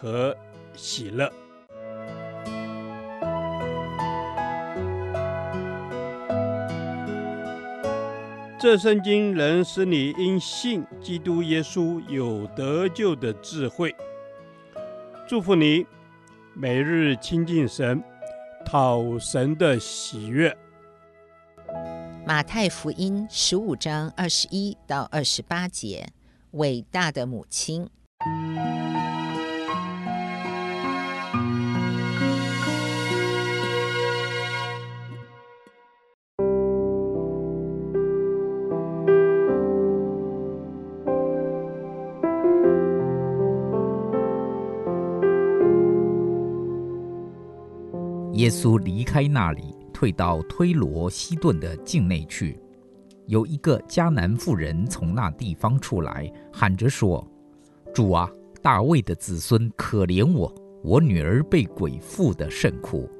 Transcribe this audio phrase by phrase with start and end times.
[0.00, 0.36] 和
[0.74, 1.30] 喜乐。
[8.60, 13.94] 这圣经能使你因信基督耶稣有得救的智慧。
[15.28, 15.86] 祝福你，
[16.54, 18.02] 每日亲近神，
[18.64, 20.56] 讨神的喜悦。
[22.26, 26.08] 马太福音十五章二十一到二十八节，
[26.50, 27.88] 伟大的母亲。
[48.38, 52.56] 耶稣离开那里，退到推罗西顿的境内去。
[53.26, 57.26] 有一个迦南妇人从那地方出来，喊着说
[57.92, 58.30] ：“主啊，
[58.62, 63.10] 大卫的子孙，可怜我，我女儿被鬼附的甚苦。”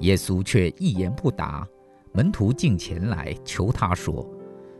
[0.00, 1.68] 耶稣却一言不答。
[2.12, 4.26] 门徒进前来求他说：“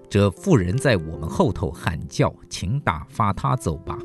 [0.08, 3.98] 这妇人在我们后头喊叫，请打发她走吧。”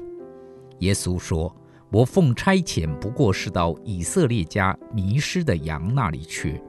[0.79, 1.55] 耶稣说。
[1.93, 6.59] 我奉差遣，不过是到以色列家迷失的羊那里去。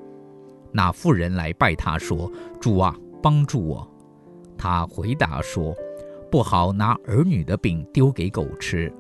[0.70, 3.91] 那妇人来拜他说：“主啊，帮助我。”
[4.58, 5.75] 他回答说
[6.31, 8.92] ：“不好拿儿女的饼丢给狗吃。”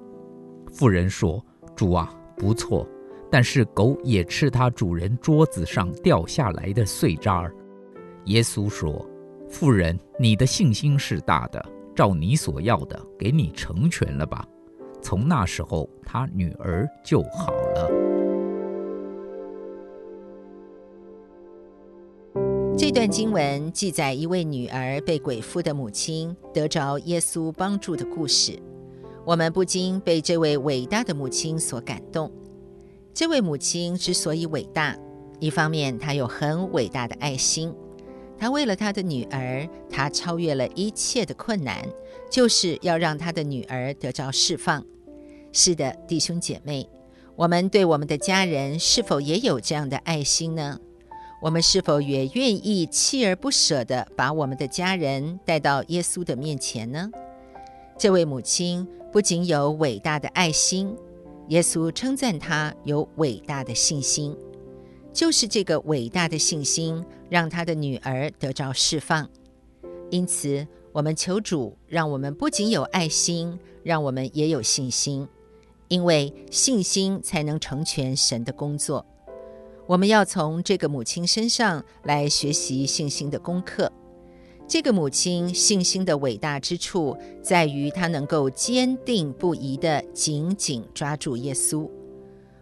[0.72, 1.44] 妇人说
[1.76, 2.88] ：“主啊，不错，
[3.30, 7.54] 但是狗也吃它主人桌子上掉下来的碎渣儿。”
[8.24, 9.06] 耶稣说
[9.46, 11.62] ：“妇人，你的信心是大的，
[11.94, 14.42] 照你所要的，给你成全了吧。”
[15.04, 17.90] 从那时候，他女儿就好了。
[22.76, 28.58] 这段经文记载一位女儿被鬼附的母亲得着耶稣帮助的故事。
[29.26, 32.32] 我们不禁被这位伟大的母亲所感动。
[33.12, 34.96] 这位母亲之所以伟大，
[35.38, 37.72] 一方面她有很伟大的爱心，
[38.38, 41.86] 她为了她的女儿，她超越了一切的困难，
[42.30, 44.84] 就是要让她的女儿得着释放。
[45.56, 46.84] 是的，弟兄姐妹，
[47.36, 50.80] 我们对我们的家人是否也有这样的爱心呢？
[51.40, 57.08] 我们是否也愿意锲而不舍地把我们的家人带到耶稣的面前呢？
[57.96, 60.92] 这位母亲不仅有伟大的爱心，
[61.50, 64.36] 耶稣称赞她有伟大的信心，
[65.12, 69.30] 就是这个伟大的信心让她的女儿得着释放。
[70.10, 75.28] 因此，我们求主，让我们不仅有爱心，让我们也有信心。
[75.88, 79.04] 因为信心才能成全神的工作，
[79.86, 83.92] 我们要从这个母亲身上来学习信心的功课。
[84.66, 91.86] 这个母亲信心的伟大之处，在于她能够坚定不移地紧紧抓住耶稣。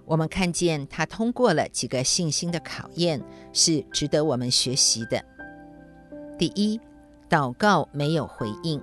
[0.04, 3.22] 我们看见她通过了几个信心的考验，
[3.52, 5.24] 是值得我们学习的。
[6.36, 6.80] 第一，
[7.30, 8.82] 祷告没有回应。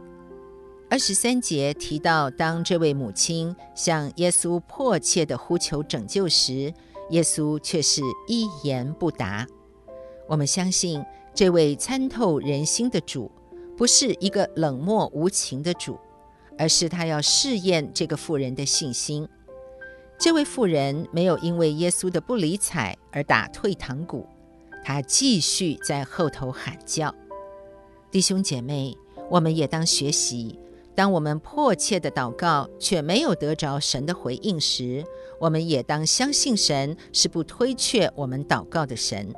[0.92, 6.74] 二十三节提到，当这位母亲向耶稣迫切地呼求拯救时，
[7.12, 9.46] 耶稣却是一言不答。
[10.28, 11.06] 我们相信，
[11.36, 13.32] 这位参透人心的主，
[13.78, 15.96] 不是一个冷漠无情的主，
[16.58, 19.30] 而是他要试验这个妇人的信心。
[20.18, 24.28] 这位妇人没有因为耶稣的不理睬而打退堂鼓，
[24.84, 27.14] 她继续在后头喊叫。
[28.10, 28.98] 弟兄姐妹，
[29.30, 30.58] 我们也当学习。
[31.00, 35.02] 当我们迫切的祷告却没有得着神的回应时，
[35.40, 39.34] 我们也当相信神是不推却我们祷告的神。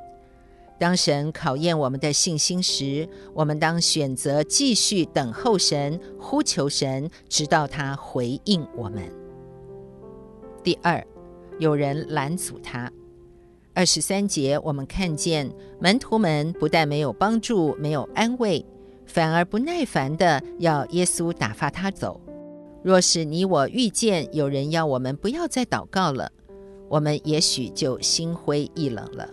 [0.80, 9.04] 当神考验我们的信心时，我们当选择继续等候神、呼求神，直到他回应我们。
[10.64, 11.06] 第二，
[11.60, 12.92] 有人拦阻他。
[13.76, 15.48] 二十三节，我们看见
[15.80, 18.66] 门徒们不但没有帮助，没有安慰。
[19.06, 22.20] 反而不耐烦地要耶稣打发他走。
[22.84, 26.32] 若是你我遇见有人要我们不要再祷告了，
[26.90, 29.30] 我们也许就心灰意冷了。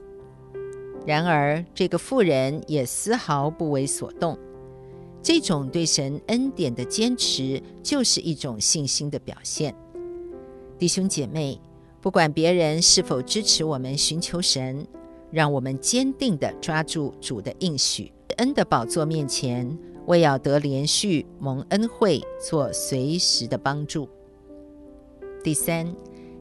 [1.06, 4.38] 然而这个妇人也丝毫不为所动。
[5.22, 9.74] 这种对神恩典的坚持，就是一种信心的表现。
[10.78, 11.60] 弟兄姐妹，
[12.00, 14.86] 不管别人是否支持我们寻求神，
[15.30, 24.08] 让我们坚定地抓住主的应许，恩的宝座面前，为要得连续蒙恩惠，做随时的帮助。
[25.44, 25.94] 第三，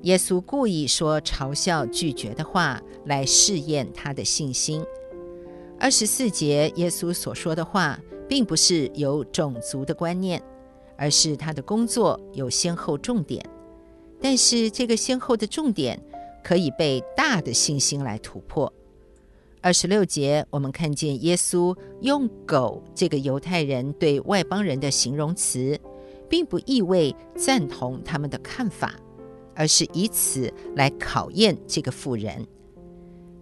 [0.03, 4.83] 耶稣故意说嘲笑拒绝的话，来试验他的信心。
[5.79, 10.41] 二十四节，耶稣所说的话，并不是有种族的观念，
[10.95, 13.43] 而是他的工作有先后重点。
[14.19, 16.01] 但是这个先后的重点
[16.43, 18.73] 可以被大的信心来突破。
[19.67, 25.77] 二十六节，我们看见耶稣用“狗”这个犹太人对外邦人的形容词，
[26.29, 28.95] 并不意味赞同他们的看法，
[29.53, 32.47] 而是以此来考验这个妇人。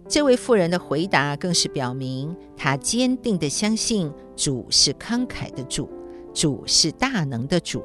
[0.08, 5.88] 这位妇人的回答更是表明，她坚定地相信主是慷慨的主，
[6.34, 7.84] 主是大能的主。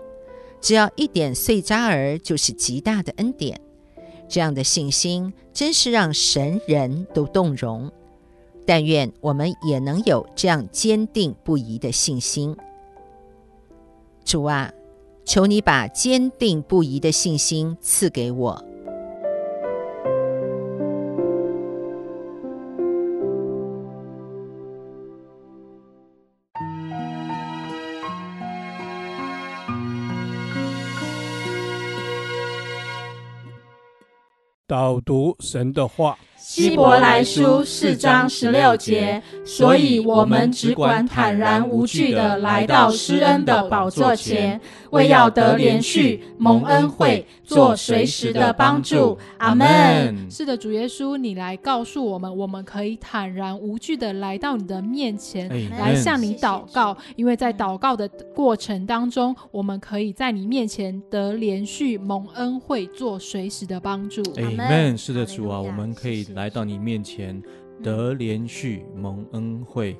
[0.60, 3.62] 只要一点碎渣儿，就是极大的恩典。
[4.28, 7.92] 这样的信心真是让神人都动容。
[8.66, 12.56] 但愿我们也能有这样坚定不移的信心。
[14.24, 14.72] 主啊，
[15.25, 18.63] 求你把坚定不移的信心赐给我。
[34.68, 36.18] 导读神的话。
[36.42, 44.60] 希伯来书四章十六节，所以我们只管坦然无惧的来到施恩的宝座前，
[44.90, 49.16] 为要得连续蒙恩惠，做随时的帮助。
[49.38, 50.30] 阿门。
[50.32, 55.48] 是的，主耶稣，你来告诉我们，我们可以坦然无惧的来到你的面前，
[55.78, 64.24] 来向你祷告，因为在祷告的过程当中，我们可以在你面前得连续蒙恩惠，做随时的帮助。
[64.38, 64.98] 阿门。
[64.98, 66.28] 是的，主啊，我们可以。
[66.31, 67.42] 来到你面前，
[67.83, 69.95] 得连续蒙恩惠，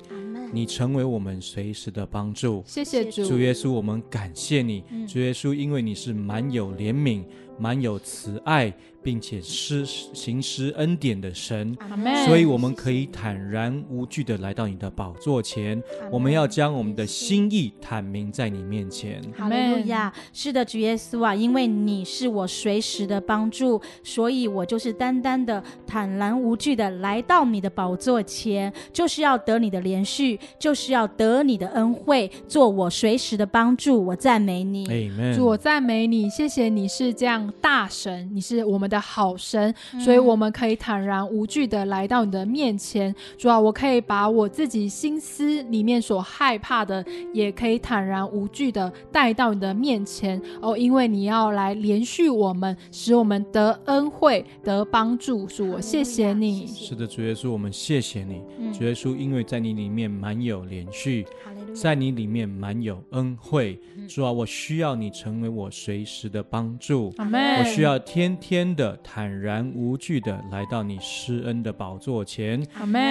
[0.52, 2.62] 你成为我们随时的帮助。
[2.66, 7.24] 谢谢主，主耶稣，我们感谢你，主耶稣，因为你是满有怜悯、
[7.58, 8.72] 满有慈爱。
[9.04, 11.76] 并且施行施恩典的神，
[12.24, 15.82] 所以我们可以坦然无惧的来到你的宝座前。
[16.08, 19.20] 我们要将我们的心意坦明在你面前。
[19.36, 20.12] 哈利路亚！
[20.32, 34.04] 是的，主耶稣啊，因为你是我随时的帮助，所以我就是单单的坦然无惧的来到你的宝座前，就是要得你的连续，就是要得你的恩惠，做我随时的帮助。
[34.06, 34.86] 我赞美你，
[35.34, 43.14] 主，我赞美你，谢谢你是这样大神，你是我们的好神，所以我们可以坦然无惧的来到你的面前。
[43.38, 55.46] 主啊，我可以把我自己心思里面所害怕的，也可以坦然无惧的带到你的面前哦，因为你要来连续我们，使我们得恩惠、得帮助。
[55.46, 56.66] 主，我谢谢你。
[56.66, 58.42] 是的，主耶稣，我们谢谢你。
[58.72, 61.26] 主耶稣，因为在你里面满有连续，
[61.74, 63.78] 在你里面满有恩惠。
[64.08, 67.12] 主啊，我需要你成为我随时的帮助。
[67.18, 68.98] 我需要天天的。
[69.02, 72.62] 坦然无惧的来到你施恩的宝座前，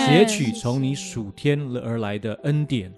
[0.07, 2.91] 截取从你属天而来的恩典。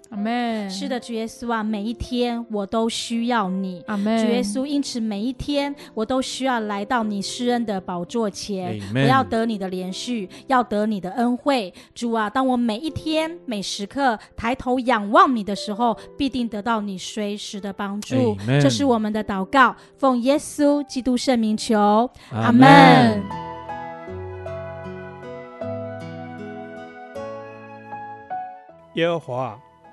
[0.70, 3.82] 是的，主耶稣啊，每一天我都需要你。
[3.86, 4.24] 阿门。
[4.24, 11.72] 主耶稣，因此每一天我都需要来到你施恩的宝座前，我要得你的连续，要得你的恩惠。
[11.94, 18.36] 主啊，当我每一天每时刻抬头仰望你的时候，必定得到你随时的帮助。
[18.60, 22.10] 这是我们的祷告，奉耶稣基督圣名求。
[22.30, 23.22] 阿门。
[28.94, 29.58] 耶和华，